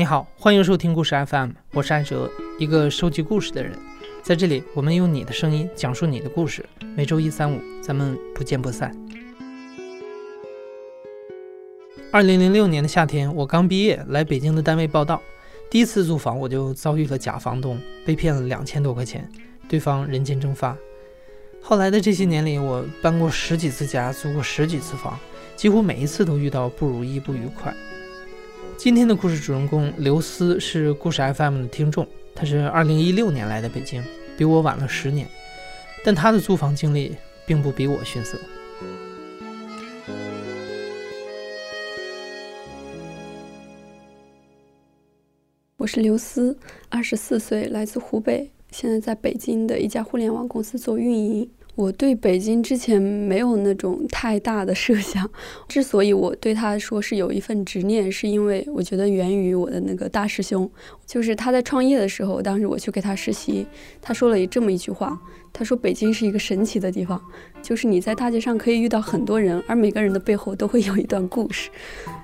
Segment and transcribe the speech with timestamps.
[0.00, 3.78] 你好，欢迎收听故事 FM，我是艾哲，一个收集故事的人。
[4.22, 6.64] 在这里，我们用你的声音讲述你的故事。
[6.96, 8.96] 每周一、三、五，咱们不见不散。
[12.10, 15.20] 二零零六年的夏天，我刚毕业来北京的单位报道，
[15.70, 19.30] 第一次租房我就遭遇了假房东，被骗了两千多块钱，
[19.68, 20.74] 对方人间蒸发。
[21.60, 25.18] 后来的这些年里，我搬过十几次家，租过十几次房，
[25.56, 27.76] 几乎每一次都遇到不如意、不愉快。
[28.82, 34.02] 今天的故事主人公刘思是故事 FM 的听众，他是二零一六年来的北京，
[34.38, 35.28] 比我晚了十年，
[36.02, 37.14] 但他的租房经历
[37.46, 38.38] 并不比我逊色。
[45.76, 51.50] 我是刘思，二十四岁，来自湖北，现在在北京的一家互联网公司做运营。
[51.80, 55.28] 我对北京之前没有那种太大的设想，
[55.66, 60.70] 之所以我对他说是有一份执念，是因为我觉得源于我的那个大师兄，
[61.06, 63.66] 就是他在创业的时候，当时我去给他实习，
[64.02, 65.18] 他说了这么一句话，
[65.54, 67.18] 他说北京是一个神奇的地方，
[67.62, 71.70] 就是你在大街上可以遇到很多人，而每个人的背后都会有一段故事。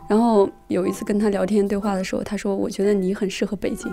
[0.09, 3.93] 然后有一次跟他聊天对话的时候，他说我觉得你很适合北京。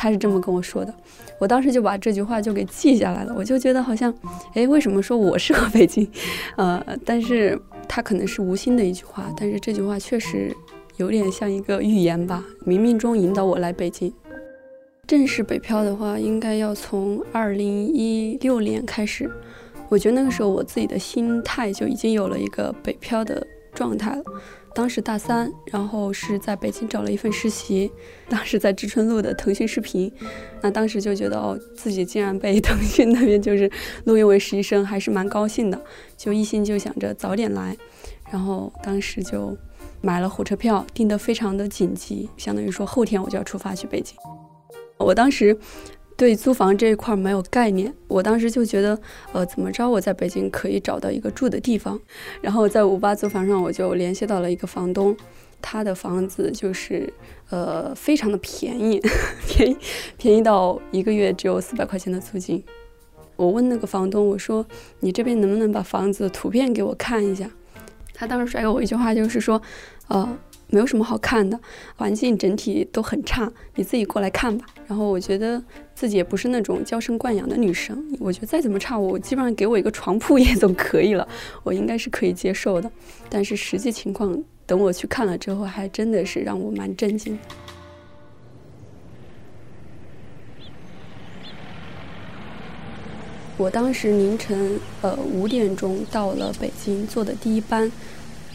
[0.00, 0.94] 他是这么跟我说的，
[1.40, 3.34] 我当时就把这句话就给记下来了。
[3.36, 4.14] 我就觉得好像，
[4.54, 6.08] 哎，为什么说我适合北京？
[6.56, 10.54] 呃，但是他可能是无心的一句话，但是这句话确实
[10.98, 14.12] 有点像一个预言吧，冥冥中引导我来北京。
[15.04, 19.28] 正式北漂的话，应该要从二零一六年开始。
[19.88, 24.22] 我觉得那个时候我自己的心态就已经有了一个北漂的状态了。
[24.78, 27.90] 当时大三，然后是在北京找了一份实习，
[28.30, 30.10] 当时在知春路的腾讯视频，
[30.62, 33.68] 那当时就觉得哦，自己竟然被腾讯那边就是
[34.04, 35.82] 录用为实习生，还是蛮高兴的，
[36.16, 37.76] 就一心就想着早点来，
[38.30, 39.58] 然后当时就
[40.00, 44.16] 买了火车票，订得非常的紧急，相当于说后天我就要出发去北京，
[44.96, 45.58] 我当时。
[46.18, 49.00] 对租房这一块没有概念，我当时就觉得，
[49.32, 51.98] 呃，怎么着我在北京可以找到一个住的地方，
[52.42, 55.16] 然后在五八租房上我就联系到了一个房东，
[55.62, 57.12] 他的房子就是，
[57.50, 59.00] 呃，非常的便宜，
[59.46, 59.76] 便宜
[60.16, 62.64] 便宜到一个月只有四百块钱的租金。
[63.36, 64.66] 我问那个房东，我说
[64.98, 67.48] 你这边能不能把房子图片给我看一下？
[68.12, 69.62] 他当时甩给我一句话，就是说，
[70.08, 70.36] 呃。
[70.70, 71.58] 没有什么好看的，
[71.96, 74.66] 环境整体都很差，你自己过来看吧。
[74.86, 75.62] 然后我觉得
[75.94, 81.26] 自己也不是那种娇生惯养的女生，我觉得再怎么差，我基本上给我一个床铺也总可以了，
[81.64, 82.90] 我应该是可以接受的。
[83.28, 87.40] 但是实际情况，等我去看了之后，还真的是让我蛮震惊的。
[93.56, 97.90] 我当时凌晨呃五点钟到了北京，坐的第一班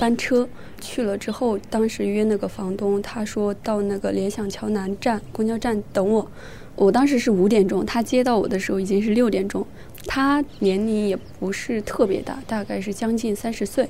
[0.04, 0.50] 班车。
[0.82, 6.30] 去了之后，当时约那个房东，他说到那个联想桥南站公交站等我。
[6.76, 9.66] 我当时是五点钟，他接到我的时候已经是六点钟。
[10.06, 13.88] 他年龄也不是特别大，大概是将近三十岁。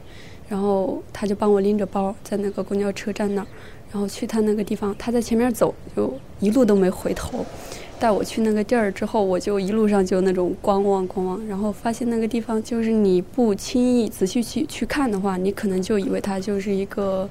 [0.47, 3.47] 然后他就帮我拎着包在那个公交车站那儿，
[3.93, 4.93] 然后去他那个地方。
[4.99, 7.45] 他在前面走，就一路都没回头。
[7.99, 17.29] 带我去那个地儿之后，我就一路上就那种观望观望，然后发现那个地方就是你不轻易仔细去去看的话，你可能就以为它就是一个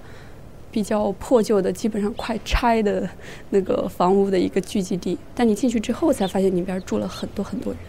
[0.70, 3.06] 比较破旧的、基本上快拆的
[3.50, 5.18] 那个房屋的一个聚集地。
[5.34, 7.82] 但你进去之后才发现里边住了很多很多人。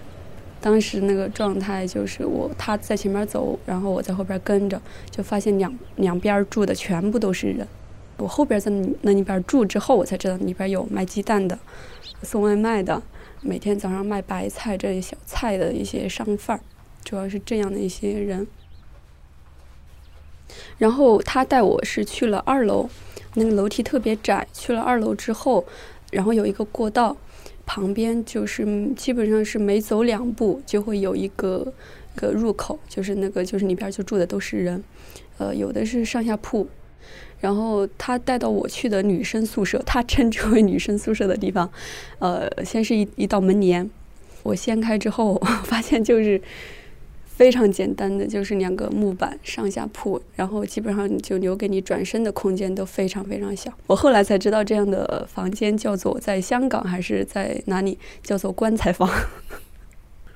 [0.60, 7.66] 当时那个状态就是我他在前面走，然后我在后边跟着，就发现两两边住的全部都是人。
[8.18, 11.58] 我后边在那那边住之后，我才知道里边有卖鸡蛋的。
[12.22, 13.02] 送外卖的，
[13.42, 16.60] 每天早上卖白菜这些小菜的一些商贩，
[17.04, 18.48] 主要是这样的一些人。
[20.78, 22.88] 然后他带我是去了二楼，
[23.34, 24.48] 那个楼梯特别窄。
[24.54, 25.66] 去了二楼之后，
[26.12, 27.18] 然后有一个过道，
[27.66, 28.66] 旁边就是
[28.96, 31.74] 基本上是每走两步就会有一个
[32.16, 34.84] 个入口，就是那个就是里边就住的都是人，
[35.40, 36.70] 呃，有的是上下铺。
[37.44, 41.70] 然后他带到我去的女生宿舍，他称之为女生宿舍的地方，
[42.20, 43.90] 呃，先是一一道门帘，
[44.44, 45.36] 我掀开之后，
[45.66, 46.42] 发现就是
[47.26, 53.70] 非常简单的，就是两个木板上下铺，然后基本上就留给你转身的空间都非常非常小。
[53.88, 59.10] 我后来才知道，这样的房间叫做在香港还是在哪里叫做棺材房。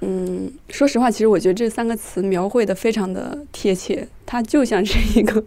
[0.02, 5.44] 嗯，说实话，其实我觉得这三个词描绘的非常的贴切，它就像是一个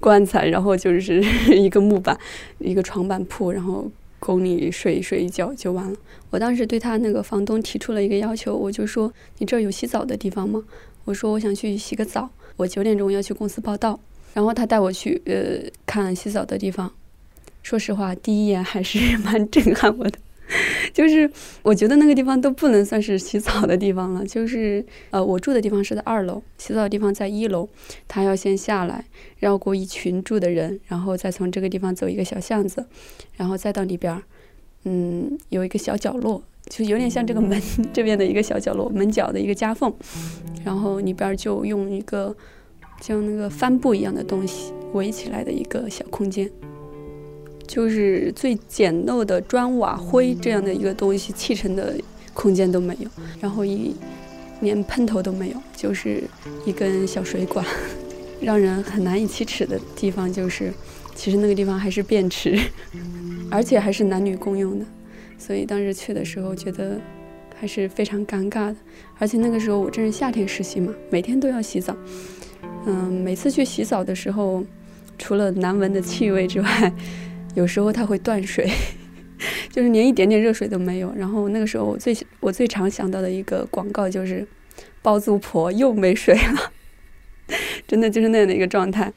[0.00, 1.22] 棺材，然后就是
[1.54, 2.18] 一个木板，
[2.58, 3.88] 一个床板铺，然后
[4.18, 5.96] 供你睡一睡一觉就完了。
[6.30, 10.64] 我当时对他那个房东提出了一个要求，我就说：“你这儿有洗澡的地方吗？”
[11.04, 14.00] 我说：“我想去洗个澡，我九点钟要去公司报到。”
[14.34, 16.90] 然后他带我去呃看洗澡的地方，
[17.62, 20.18] 说实话，第一眼还是 蛮震撼我的。
[20.92, 21.30] 就是
[21.62, 24.24] 我觉得那个地方都不能算是洗澡的地方了。
[24.24, 27.68] 就是呃，我住的地方是在二楼，洗澡的地方在一楼。
[28.06, 29.04] 他要先下来，
[29.38, 32.86] 绕过一群住的人，然后再从这个地方走一个小巷子，
[33.36, 34.22] 然后再到里边儿。
[34.84, 37.60] 嗯，有一个小角落，就有点像这个门
[37.94, 39.92] 这边的一个小角落，门角的一个夹缝。
[40.64, 42.36] 然后里边就用一个
[43.00, 46.50] 像那个帆布一样的东西围起来的一个小空间。
[47.66, 51.94] 就是最简陋的砖瓦灰这样的一个东西砌成的
[52.34, 53.08] 空间都没有，
[53.40, 53.94] 然后一
[54.60, 56.22] 连喷头都没有，就是
[56.64, 57.64] 一根小水管，
[58.40, 60.72] 让人很难以启齿的地方就是，
[61.14, 62.58] 其实那个地方还是便池，
[63.50, 64.84] 而且还是男女共用的，
[65.38, 67.00] 所以当时去的时候觉得
[67.58, 68.76] 还是非常尴尬的，
[69.18, 71.96] 而且那个时候我正是夏天实习嘛，每天都要洗澡，
[72.86, 74.64] 嗯，每次去洗澡的时候，
[75.18, 76.92] 除了难闻的气味之外。
[77.54, 78.70] 有时候它会断水，
[79.70, 81.12] 就是连一点点热水都没有。
[81.14, 84.46] 然后那个时候我最我最常想到的一个广告就是
[85.02, 86.72] “包租婆又没水了”，
[87.86, 89.12] 真的就是那样的一个状态。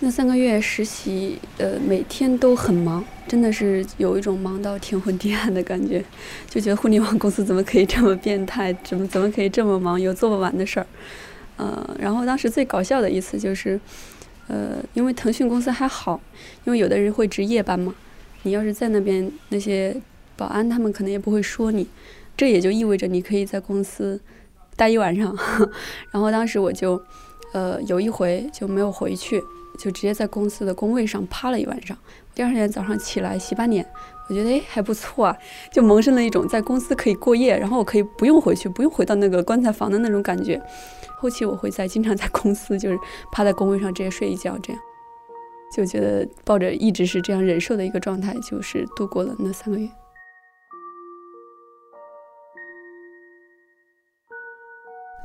[0.00, 6.04] 那三个月实习，呃，每天都很忙，真的是有一种忙到天昏地暗的感觉，
[6.48, 10.86] 就觉得互联网公司怎么可以这么变态，怎么怎么可以这么忙，有做不完的事儿。
[11.56, 13.80] 呃，然后当时最搞笑的一次就是。
[14.48, 16.20] 呃，因为腾讯公司还好，
[16.64, 17.94] 因为有的人会值夜班嘛。
[18.42, 19.94] 你要是在那边，那些
[20.36, 21.86] 保安他们可能也不会说你，
[22.36, 24.20] 这也就意味着你可以在公司
[24.76, 25.36] 待一晚上。
[26.10, 27.00] 然后当时我就，
[27.52, 29.42] 呃，有一回就没有回去，
[29.78, 31.96] 就直接在公司的工位上趴了一晚上。
[32.34, 33.84] 第二天早上起来洗把脸，
[34.28, 35.36] 我觉得哎还不错啊，
[35.72, 40.60] 就萌生了一种在公司可以过夜，然后我可以不用回去，不用回到那个棺材房的那种感觉。
[41.18, 42.98] 后期我会在经常在公司，就是
[43.32, 44.82] 趴在工位上直接睡一觉，这样
[45.74, 49.88] 就觉得抱着一直是这样忍受的一个状态，就是度过了那三个月。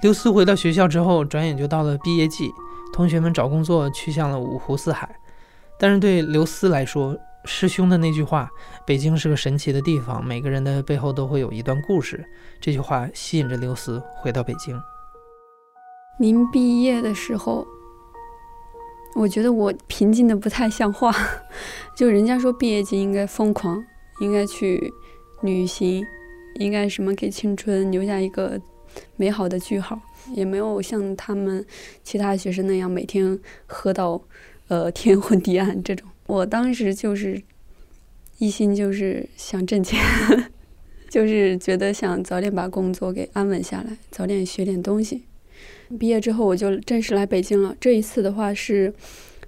[0.01, 2.51] 刘思回到学校之后，转眼就到了毕业季，
[2.93, 5.13] 同学们找工作去向了五湖四海，
[5.79, 8.49] 但是对刘思来说，师兄的那句话
[8.85, 12.23] “北京是个神奇的地方，每个人的背后都会有一段故事”，
[12.61, 14.79] 这句话吸引着刘思回到北京。
[16.19, 17.65] 临毕业的时候，
[19.15, 21.11] 我觉得我平静的不太像话。
[21.97, 23.83] 就人家说毕业季应该疯狂，
[24.21, 24.93] 应该去
[25.41, 26.05] 旅行，
[26.59, 28.61] 应该什么给青春留下一个
[29.15, 29.99] 美好的句号，
[30.33, 31.65] 也没有像他们
[32.03, 34.21] 其他学生那样每天喝到
[34.67, 36.07] 呃天昏地暗这种。
[36.25, 37.41] 我当时就是
[38.37, 39.99] 一心就是想挣钱，
[41.09, 45.23] 就是觉得想早点把工作给安稳下来，早点学点东西。
[45.99, 47.75] 毕业之后我就正式来北京了。
[47.79, 48.93] 这一次的话是，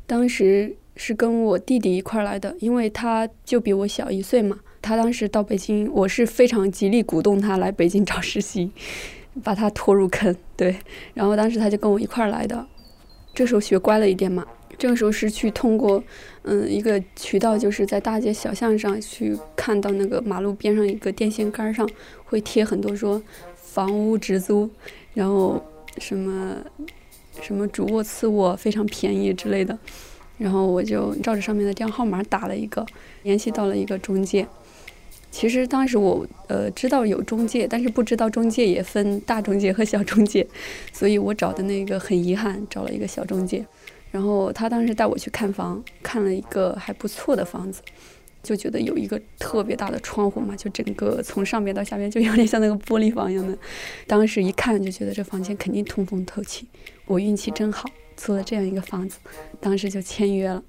[0.05, 4.59] 当时是跟我弟弟一块来的，因为他就比我小一岁嘛。
[4.81, 8.69] 他当时到北京，我是非常极力鼓动他来北京找实习，
[9.43, 10.35] 把他拖入坑。
[10.55, 10.75] 对，
[11.13, 12.65] 然后当时他就跟我一块儿来的。
[13.33, 14.45] 这时候学乖了一点嘛。
[14.77, 16.03] 这个时候是去通过，
[16.43, 21.89] 嗯，一个渠道，就是在大街小巷上去看到那个马路边上一个电线杆上
[22.25, 23.21] 会贴很多说
[23.55, 24.69] 房屋直租，
[25.13, 25.63] 然后。
[25.97, 26.57] 什么
[27.41, 29.79] 什么主卧次卧非常便宜之类的，
[30.37, 32.85] 然后我就照着上面的电话号码打了一个，
[33.23, 34.45] 联系到了一个中介。
[35.35, 40.47] 其实当时我呃知道有中介，但是不知道中介也分大中介和小中介，
[40.93, 43.65] 所以我找的那个很遗憾找了一个小中介。
[44.11, 47.81] 然后他当时带我去看房，看了一个还不错的房子。
[48.41, 53.57] 就觉得有一个特别大的窗户嘛，就整个从上边到下边就有点像那个玻璃房一样的。
[54.07, 56.65] 当时一看就觉得这房间肯定通风透气，
[57.07, 59.17] 我运气真好，租了这样一个房子，
[59.59, 60.63] 当时就签约了，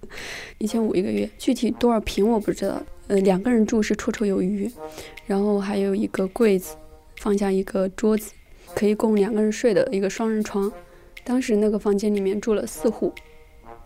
[0.59, 2.83] 一千五一个月，具体多少平我不知道。
[3.09, 4.71] 呃，两个人住是绰绰有余，
[5.27, 6.77] 然后还有一个柜子，
[7.19, 8.33] 放下一个桌子，
[8.75, 10.73] 可以供两个人睡的一个双人床。
[11.25, 13.13] 当时那个房间里面住了四户，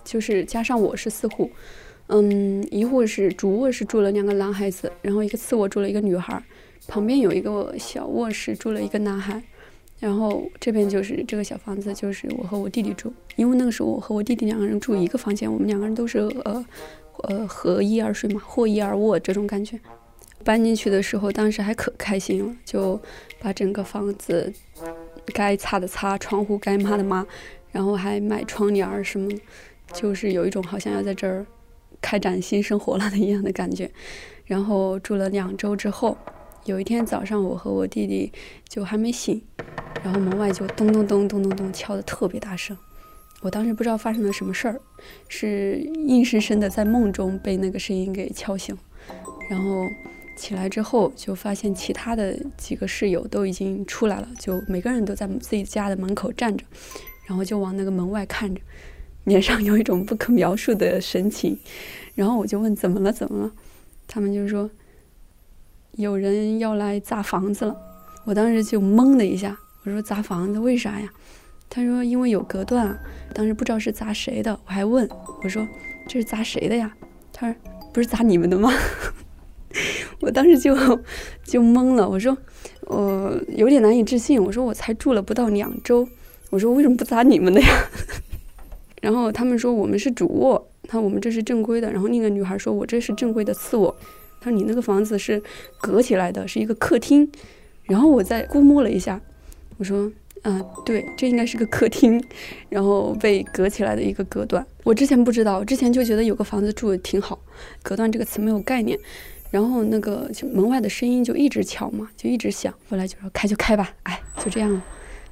[0.05, 1.51] 就是加上我是四户。
[2.09, 6.43] 嗯，一户是主卧室住了两个男孩子，然后一个次卧住了一个女孩，
[6.89, 9.41] 旁边有一个小卧室住了一个男孩，
[10.01, 13.13] 然后这边就是这个小房子，就是我和我弟弟住。
[13.37, 16.67] 因为那个时候我和我弟弟两个人住一个房间，我们两个人都是呃
[17.29, 19.79] 呃合一而睡嘛，或一而卧这种感觉。
[20.45, 23.01] 搬进去的时候，当时还可开心了，就
[23.39, 24.53] 把整个房子
[25.35, 27.27] 该擦的擦，窗户该抹的抹，
[27.71, 29.31] 然后还买窗帘儿什么，
[29.93, 31.47] 就是有一种好像要在这儿。
[32.03, 33.91] 开展新生活了的一样的感觉，
[34.47, 36.17] 然后住了两周之后，
[36.65, 38.33] 有一天早上，我和我弟弟
[38.67, 39.43] 就还没醒，
[40.03, 42.75] 然后门外就咚咚咚咚咚咚敲的特别大声，
[43.41, 44.81] 我当时不知道发生了什么事儿，
[45.29, 48.77] 是硬生生的在梦中被那个声音给敲醒，
[49.49, 49.87] 然后
[50.37, 56.65] 起来之后就发现其他的几个室友都已经出来了，就每个人都在自己家的门口站着，
[57.27, 58.61] 然后就往那个门外看着，
[59.25, 61.59] 脸上有一种不可描述的神情。
[62.15, 63.11] 然后我就问怎么了？
[63.11, 63.53] 怎么了？
[64.07, 64.69] 他们就说
[65.93, 67.75] 有人要来砸房子了。
[68.27, 71.11] 我当时就懵了一下，我说砸房子为啥呀？
[71.71, 73.01] 他说因为有隔断啊。
[73.33, 75.09] 当时不知道是砸谁的，我还问
[75.43, 75.67] 我说
[76.07, 76.93] 这是砸谁的呀？
[77.33, 77.57] 他说
[77.93, 78.71] 不是砸你们的吗？
[80.21, 80.75] 我当时就
[81.45, 82.37] 就懵了，我说
[82.87, 86.07] 我有点难以置信，我说我才住了不到两周，
[86.51, 87.69] 我说为什么不砸你们的呀？
[89.01, 90.67] 然后他们说我们是主卧。
[90.89, 93.95] 他我们这是正规的，然后那个女孩说：“我这是正规的次卧。”
[94.43, 95.41] 他说：“你那个房子是
[95.81, 97.31] 隔起来的，是一个客厅。”
[97.87, 99.21] 然后我再估摸了一下，
[99.79, 100.11] 我说
[100.43, 102.23] ：“嗯，对，这应该是个客厅，
[102.69, 104.67] 然后被隔起来的一个隔断。
[104.85, 107.39] 我之前不知道，我之前就觉得有个房子住挺好，
[107.83, 108.99] 隔断这个词没有概念。
[109.51, 112.73] 然后那个门外的声音就一直敲嘛，就一直响。
[112.89, 114.83] 后来就说开就开吧，哎，就这样，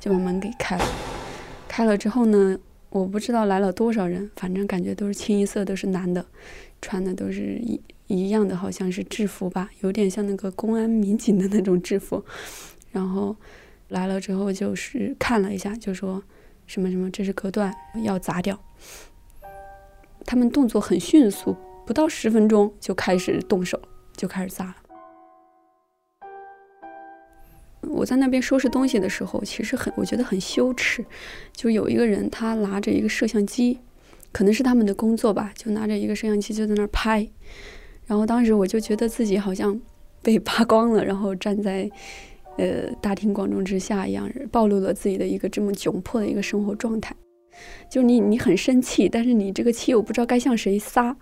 [0.00, 0.84] 就把门给开了。
[1.68, 2.58] 开了之后呢？
[2.90, 6.24] 我不知道来了多少人，反正感觉都是清一色都是男的，
[6.80, 12.24] 穿的都是一一样的，好像是制服吧，有点像那个公安民警的那种制服。
[12.90, 13.36] 然后
[13.88, 16.22] 来了之后就是看了一下，就说
[16.66, 18.58] 什么什么这是隔断，要砸掉。
[20.24, 23.80] 他们动作很迅速，不到十分钟就开始动手，
[24.14, 24.76] 就开始砸了。
[27.82, 31.04] 我在那边收拾东西的时候，其实很，我觉得很羞耻。
[31.52, 33.78] 就有一个人，他拿着一个摄像机，
[34.32, 37.26] 可能是他们的工作吧，就拿着一个摄像机就在那儿拍。
[38.06, 39.80] 然后当时我就觉得自己好像
[40.20, 41.90] 被 扒光了，然后站在
[42.58, 47.16] 呃大庭广众之下一样，暴露了自己的一个这么窘迫的一个生活状态。
[47.90, 51.16] 就你你很生气，但是你这个气又不知道该向谁撒，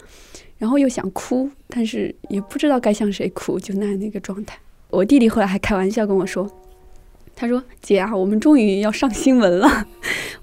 [0.59, 4.59] 然后又想哭，但是也不知道该向谁哭，就那样的一个状态。
[4.91, 6.51] 我弟弟后来还开玩笑跟我说
[7.35, 9.87] ：“他说姐啊，我们终于要上新闻了。”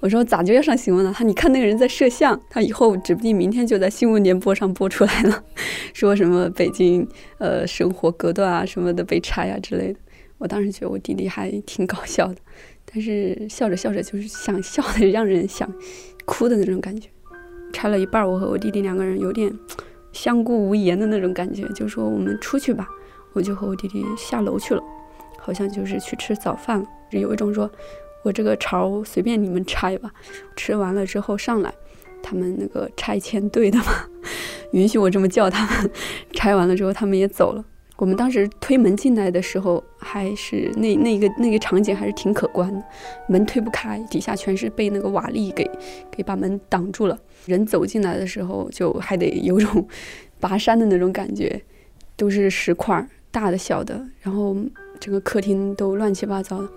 [0.00, 5.44] 我说：“咋就要上新闻了？”他你看那个人在摄像，他以后指不定明天就在新闻联播上播出来了，
[5.92, 7.06] 说什么北京
[7.38, 9.98] 呃生活隔断啊什么的被拆啊之类的。
[10.44, 12.36] 我当时觉得我弟弟还挺搞笑的，
[12.84, 15.72] 但是笑着笑着就是想笑的让人想
[16.26, 17.08] 哭的那种感觉。
[17.72, 19.50] 拆了一半，我和我弟弟两个人有点
[20.12, 22.86] 相顾无言的那种感觉，就说我们出去吧。
[23.32, 24.82] 我就和我弟弟下楼去了，
[25.38, 26.86] 好像就是去吃早饭了。
[27.12, 27.70] 有一种说，
[28.22, 30.12] 我这个巢随便你们拆吧，
[30.56, 31.72] 吃完了之后上来，
[32.22, 33.86] 他们那个拆迁队的嘛，
[34.72, 35.90] 允许我这么叫他们。
[36.34, 37.64] 拆完了之后，他们也走了。
[37.96, 39.82] 我们当时推门进来的时候，
[40.14, 42.80] 还是那那个那个场景还是挺可观的，
[43.28, 45.68] 门推不开，底下全是被那个瓦砾给
[46.08, 47.18] 给把门挡住了。
[47.46, 49.84] 人走进来的时候，就还得有种
[50.40, 51.60] 跋山的那种感觉，
[52.14, 53.08] 都是石块儿。
[53.32, 54.56] 大的小的，然后
[55.00, 56.68] 整个客厅都乱七八糟的，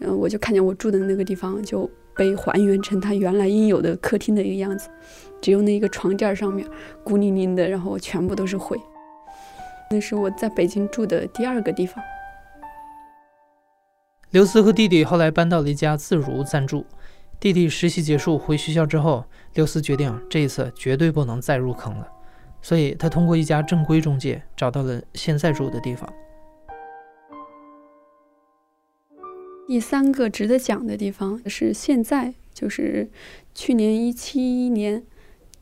[0.00, 4.88] 嗯，我就看见我住的那个地方就被还原成它原来应有的客厅的一个样子，
[5.42, 6.66] 只有那一个床垫上面
[7.04, 8.80] 孤零零的，然后全部都是灰。
[9.90, 12.02] 那是我在北京住的第二个地方。
[14.32, 16.86] 刘思和弟弟后来搬到了一家自如暂住。
[17.38, 22.08] 弟弟实习结束回学校之后，刘思决定这一次绝对不能再入坑了。
[22.62, 26.10] 所以他通过一家正规中介找到了现在住的地方。
[29.68, 33.10] 第三个值得讲的地方是现在，就是
[33.54, 35.02] 去年一七年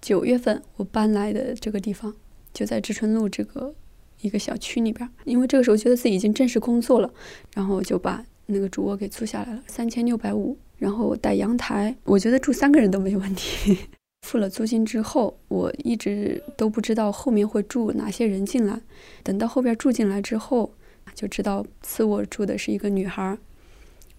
[0.00, 2.14] 九月份我搬来的这个地方，
[2.52, 3.74] 就在知春路这个
[4.20, 5.08] 一个小区里边。
[5.24, 7.12] 因为这个时候觉得自己已经正式工作了，
[7.54, 13.78] 然后就把那个主卧给租下来了，三千六百五，然后带阳台，我觉得住三个人都没问题。
[14.26, 18.80] 付了租金之后，我一直都不知道后面会住哪些人进来。
[19.22, 20.72] 等到后边住进来之后，
[21.14, 23.38] 就知道次卧住的是一个女孩，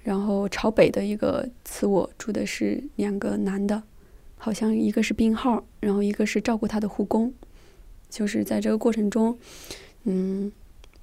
[0.01, 3.83] 然后朝北的一个次卧住的是两个男的，
[4.37, 7.31] 好像一个是病号，然后一个是照顾他的护工。
[8.09, 9.37] 就是在这个过程中，
[10.03, 10.51] 嗯，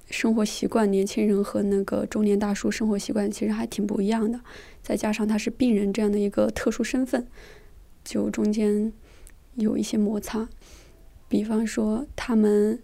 [0.09, 4.39] 生活习惯，年轻人和那个中年大叔生活习惯其实还挺不一样的。
[4.81, 7.27] 再加上他是病人这样的一个特殊身份。
[8.03, 8.91] 就中间
[9.55, 10.49] 有一些摩擦，
[11.27, 12.79] 比方说他们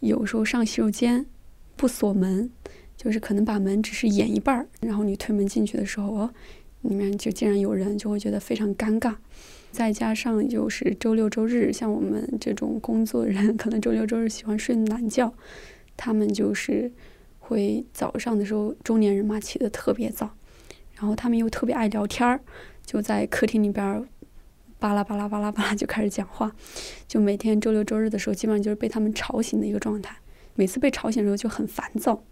[0.00, 1.26] 有时候上洗手间
[1.76, 2.50] 不锁门，
[2.96, 6.30] 就是可能把门只是掩一半儿，然后你推门进去的时候，哦，
[6.80, 9.14] 里面就竟然有人，就会觉得非常尴尬。
[9.70, 15.32] 再加上就是周六周日，像我们这种工作人，可能周六周日喜欢睡懒觉，
[16.02, 16.90] 他们就是
[17.38, 20.30] 会早上的时候，中年人嘛起得特别早，
[20.94, 22.40] 然后他们又特别爱聊天儿，
[22.86, 24.08] 就在客厅里边。
[24.78, 26.50] 巴拉巴拉巴拉巴拉就开始讲话，
[27.06, 30.16] 就每天周六周日的时候，基本上就是被他们吵醒的一个状态。
[30.54, 32.24] 每次被吵醒的时候就很烦躁，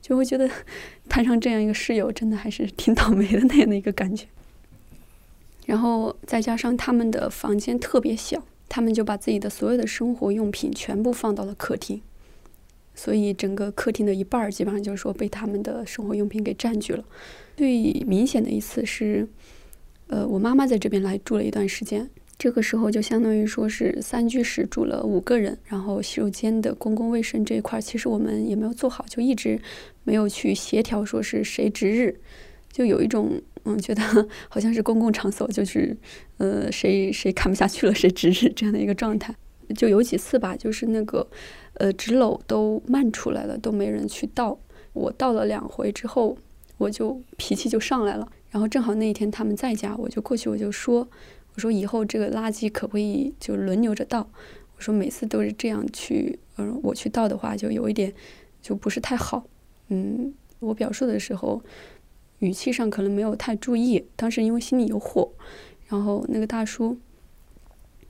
[0.00, 0.48] 就会觉得
[1.10, 4.24] 摊上这样一个室友真的还是挺倒霉的那样的一个感觉。
[5.66, 12.00] 然后再加上他们的房间特别小，他们就把自己的所有的生活用品全部放到了客厅，
[12.96, 17.04] 所以整个客厅的一半儿基本上就是说被他们的生活用品给占据了。
[17.56, 19.28] 最明显的一次是，
[20.08, 22.10] 呃，我妈妈在这边来住了一段时间。
[22.38, 29.58] 这个时候就相当于说是三居室住了五个人，然后洗手间的公共卫生这一块，其实我们也没有做好，就一直
[30.04, 32.20] 没有去协调说是谁值日，
[32.70, 34.02] 就有一种嗯觉得
[34.50, 35.96] 好像是公共场所，就是
[36.36, 39.34] 呃谁谁看不下去了谁值日这样的一个状态。
[39.74, 41.26] 就有几次吧，就是那个
[41.74, 44.58] 呃纸篓都漫出来了，都没人去倒，
[44.92, 46.36] 我倒了两回之后，
[46.78, 51.08] 我就脾气就上来了，然后正好那一天他们在家，我就过去我就说。
[51.54, 54.28] 我说以后这个垃圾可不可以就轮流着倒？
[54.76, 58.12] 我说每次都是这样去，嗯，我去倒的话就有一点
[58.60, 59.46] 就不是太好。
[59.88, 61.62] 嗯，我表述的时候
[62.40, 65.32] 语气上可能没有太注意，当时因为心里有火，
[65.88, 66.98] 然后那个大叔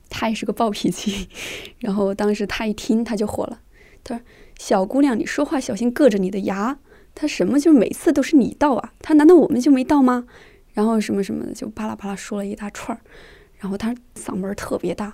[0.09, 1.29] 他也是个暴脾气，
[1.79, 3.61] 然后当时他一听他就火了，
[4.03, 4.23] 他说
[4.57, 6.79] ：“小姑娘，你说话小心硌着你的牙。”
[7.13, 8.93] 他什么就是每次都是你倒啊？
[8.99, 10.27] 他难道我们就没倒吗？
[10.73, 13.01] 然后什么什么的就巴拉巴拉说了一大串儿。
[13.57, 15.11] 然后他嗓门特别大，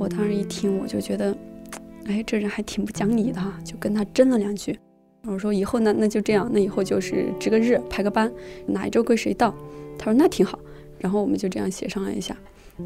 [0.00, 1.36] 我当时一听我就觉得，
[2.06, 4.76] 哎，这人还挺不讲理的，就跟他争了两句。
[5.22, 8.32] 我说以后呢，那就这样，那以后就是值个日排个班，
[8.66, 9.54] 哪一周归谁到。
[9.96, 10.58] 他说那挺好。
[10.98, 12.36] 然后我们就这样协商了一下，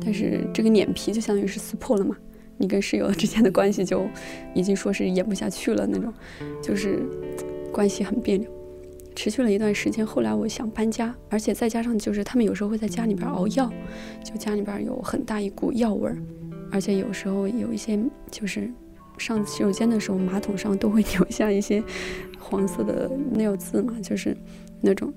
[0.01, 2.17] 但是这个脸皮就相当于是撕破了嘛，
[2.59, 4.07] 你跟室友之间的关系就
[4.55, 6.13] 已经说是演不下去了那种，
[6.63, 7.01] 就是
[7.73, 8.49] 关系很别扭。
[9.15, 13.71] 持续了一段时间，后来我想搬家，而且再加上就是他们有时候会在家里边熬药，
[14.25, 16.17] 就家里边有很大一股药味儿，
[16.71, 17.99] 而且有时候有一些
[18.31, 18.73] 就是
[19.19, 21.85] 上洗手间的时候，马桶上都会留下一些
[22.39, 24.35] 黄色的尿渍嘛，就是
[24.81, 25.13] 那种，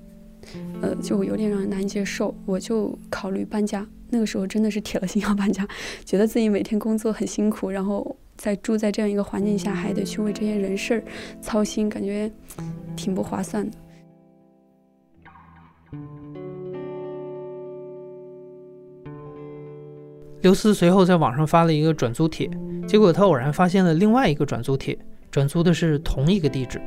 [0.82, 2.34] 呃，就有点让人难接受。
[2.44, 5.66] 我就考虑搬家，那个时候真的是铁了心要搬家，
[6.04, 11.04] 觉得自己每天工作很辛苦，然后在住在这样一个环境下，还得去为这些人事儿
[11.40, 12.30] 操心，感觉
[12.94, 13.76] 挺不划算的。
[20.42, 22.48] 刘思随后在网上发了一个转租帖，
[22.86, 24.96] 结果他偶然发现了另外一个转租帖，
[25.30, 26.80] 转租的是同一个地址。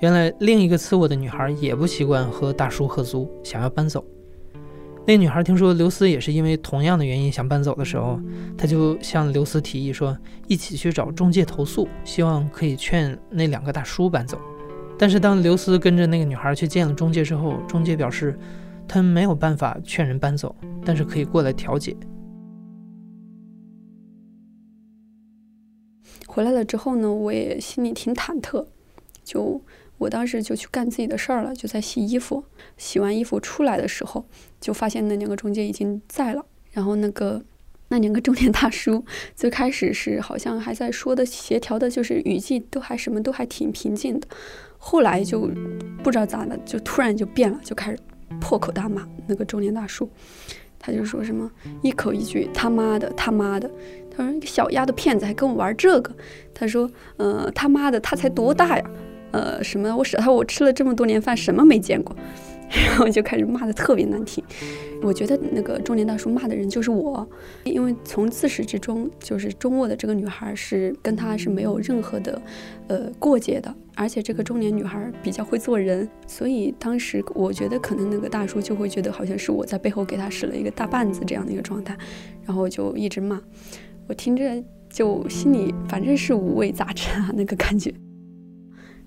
[0.00, 4.04] 原来另一个次卧的女孩也不习惯和大叔合租，想要搬走。
[5.10, 8.20] 那女孩听说刘思也是因为同样的原因想搬走的时候，
[8.56, 14.40] 她就向刘思提议说一起去找中介投诉，希望可以劝那两个大叔搬走。
[14.96, 18.38] 但是当刘思跟着那个女孩去见了中介之后，中介表示
[18.86, 21.96] 他没有办法劝人搬走，但是可以过来调解。
[26.28, 28.64] 回来了之后呢，我也心里挺忐忑，
[29.24, 29.60] 就
[30.00, 32.42] 我当时就去干自己的事儿了，就在洗衣服。
[32.78, 34.24] 洗完衣服出来的时候，
[34.58, 36.44] 就发现那两个中介已经在了。
[36.72, 37.42] 然后那个
[37.88, 44.26] 那两个中年大叔最开始是好像还在说的协调的，就是语气都还什么都还挺平静的。
[44.78, 45.50] 后来就
[46.02, 47.98] 不知道咋的，就突然就变了，就开始
[48.40, 50.08] 破口大骂那个中年大叔。
[50.82, 51.50] 他就说什么
[51.82, 53.70] 一口一句他妈的他妈的，
[54.10, 56.10] 他说一个小丫头片子还跟我玩这个，
[56.54, 58.90] 他说呃他妈的他才多大呀，
[59.32, 62.14] 呃什么我舍他我吃了这么多年饭什么没见过。
[62.86, 64.44] 然后就开始骂的特别难听，
[65.02, 67.28] 我觉得那个中年大叔骂的人就是我，
[67.64, 72.40] 因为从自始至终就是中卧的这个女孩是跟他是没有任何的，
[72.86, 81.98] 呃过节的，而且这个中年女孩比较会做人，所以当时我觉得可能那个大叔就会觉得好像是我在背后给他使了一个大绊子这样的一个状态，
[82.46, 83.40] 然后就一直骂，
[84.06, 87.92] 我听着就心里反正是五味杂陈啊那个感觉。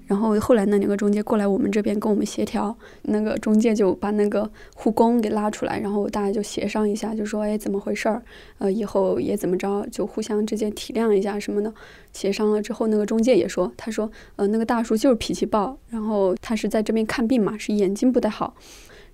[0.06, 8.22] 然后后来那两个中介过来我们这边跟我们协调，那个中介就把那个护工给拉出来，然后大家就协商一下，就说哎怎么回事儿，
[8.58, 11.74] 呃以后也怎么着，就互相之间体谅一下什么的。
[12.12, 18.56] 协商了之后，那个中介也说，他说呃那个大叔就是脾气暴，然后他是在这边看病嘛，是眼睛不太好，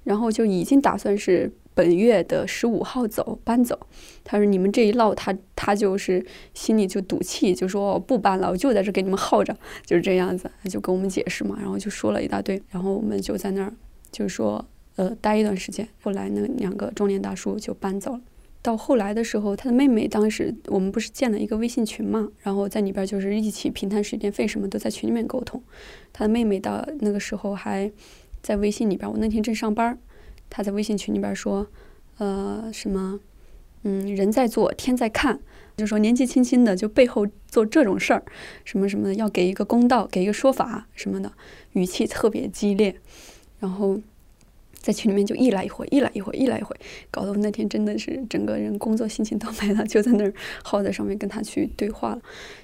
[0.03, 1.51] 然后就已经打算是。
[1.79, 3.87] 本月的十五号走搬走，
[4.25, 13.73] 他说你们这一闹，他他就是心里就赌气，就说不搬了，我就在这给你们耗着，就是这样子，他就跟我们解释嘛，然后就说了一大堆，然后我们就在那儿
[14.11, 14.65] 就说
[14.97, 18.21] 呃待一段时间，后来那两个中年大叔就搬走了。
[18.61, 25.63] 到后来的时候，他的妹妹当时我们不是建了一个微信群嘛，然后在里边就是一起平摊水电费什么都在群里面沟通。
[26.11, 27.89] 他的妹妹到那个时候还
[28.43, 29.97] 在微信里边，我那天正上班。
[30.49, 31.67] 他在微信群里边说，
[32.17, 33.19] 呃，什么，
[33.83, 35.39] 嗯，人在做，天在看，
[35.77, 38.23] 就说年纪轻轻的就背后做这种事儿，
[38.65, 41.31] 什么什么的，要给一个公道，给一个说法什么的，
[41.73, 42.95] 语气特别激烈，
[43.59, 43.99] 然后
[44.73, 46.75] 在群里面就一来一回，一来一回，一来一回，
[47.11, 50.33] 搞得我那天真的是整个人工作心情都没了，就在那儿
[50.63, 52.21] 耗在上面跟他去对话了。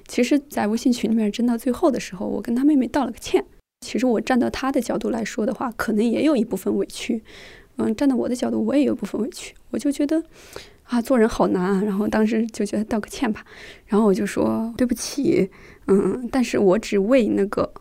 [0.08, 3.46] 其实，在微信群里面争到最后的时候，我跟他妹妹道了个歉。
[3.82, 7.24] 其实我站到他的角度来说的话，可能也有一部分委屈。
[7.78, 9.54] 嗯，站在我的角度，我也有部分委屈。
[9.72, 10.24] 我就觉得
[10.84, 11.82] 啊，做人好难啊。
[11.84, 13.44] 然后当时就觉得道个歉吧。
[13.86, 15.50] 然后我就说对不起，
[15.88, 17.72] 嗯，但是我只为那个，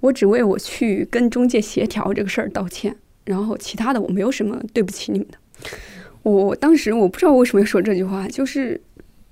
[0.00, 2.96] 我只为我去跟中介协调这个事儿道歉。
[3.24, 5.38] 然后其他的我没有什么对不起你们的。
[6.22, 8.80] 我当时我不知道为什么要说这句话，就是，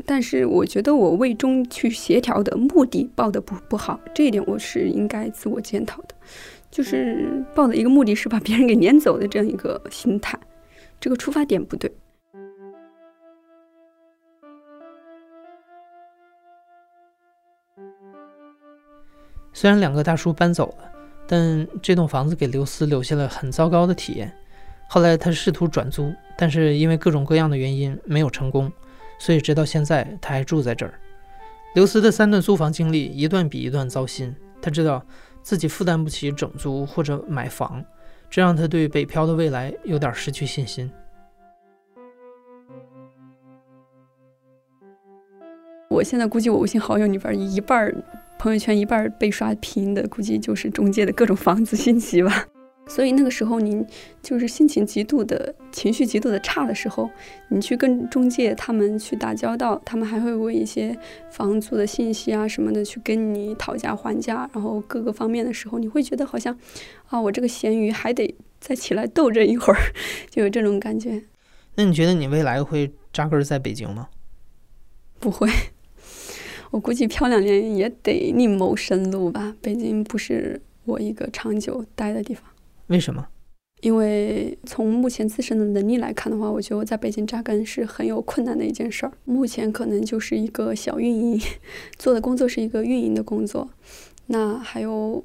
[0.04, 6.14] 但是我觉得我为中去协调的目的报的不不好，这一点我是应该自我检讨的。
[6.74, 10.36] 就是抱的一个目的是把别人给撵走的这样一个心态，
[10.98, 11.88] 这个出发点不对。
[19.52, 20.92] 虽然两个大叔搬走了，
[21.28, 24.36] 但这栋房子给刘思留下了很糟糕的体验。
[24.88, 28.72] 后来他试图转租，但是因为各种各样的原因没有成功，
[29.20, 30.94] 所以直到现在他还住在这儿。
[31.76, 35.06] 刘思的三段租房经历一段比一段糟心，他知道。
[35.44, 37.84] 自己负担不起整租或者买房，
[38.30, 40.90] 这让他对北漂的未来有点失去信心。
[45.90, 47.94] 我现在估计我微信好友里边一半
[48.38, 52.46] 朋友圈一半被刷屏的，估计就是中介的各种房子信息吧。
[52.86, 53.84] 所以那个时候，您
[54.22, 57.08] 就是心情极度的情绪极度的差的时候，
[57.48, 60.96] 你去跟中介他们去打交道，他们还会为一些
[61.30, 66.56] 房租的信息啊什么的去跟你讨价还价，然后各个方面的时候，你会觉得好像，
[67.08, 69.80] 啊，我这个咸鱼还得再起来斗这一会儿，
[70.30, 71.22] 就有这种感觉。
[71.76, 74.08] 那你觉得你未来会扎根在北京吗？
[75.18, 75.48] 不会，
[76.70, 79.56] 我估计漂两年也得另谋生路吧。
[79.62, 82.44] 北京不是我一个长久待的地方。
[82.88, 83.26] 为什么？
[83.80, 89.12] 因为从目前自身的能力来看的话，我觉得我在北京扎根是很有困难的一件事儿。
[89.24, 91.40] 目前可能就是一个小运营，
[91.98, 93.68] 做的工作是一个运营的工作。
[94.28, 95.22] 那还有，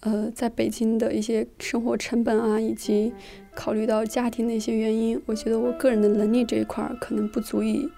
[0.00, 3.14] 呃，在北京的一些生活成本啊，以及
[3.54, 7.88] 考虑到家庭的一些原因，我觉得我个人的能力这一块儿可能不足以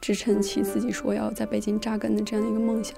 [0.00, 2.96] 支撑起自己说要在北京扎根的这样的一个梦想。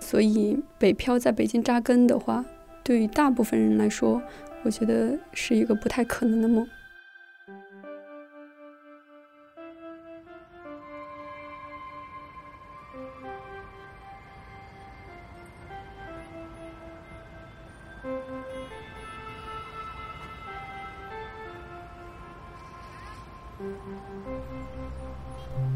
[0.00, 2.46] 所以，北漂在北京扎根的话，
[2.82, 4.22] 对于大部分人来说，
[4.62, 6.66] 我觉得是一个不太可能的梦。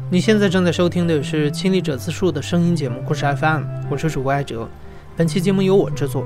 [0.09, 4.67] 你现在正在收听的是《亲历者自述》的声音节目《故事 FM》，我是主播艾哲。
[5.15, 6.25] 本期节目由我制作，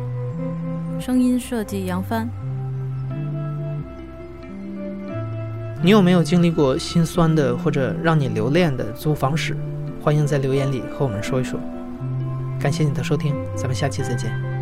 [0.99, 2.27] 声音设计杨帆。
[5.85, 9.55] 你有没有经历过心酸的或者让你留恋的租房史？
[10.01, 11.59] 欢迎在留言里和我们说一说。
[12.59, 14.54] 感谢你的收听，咱们下期再见。